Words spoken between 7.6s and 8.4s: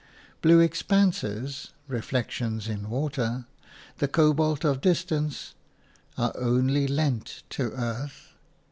earth.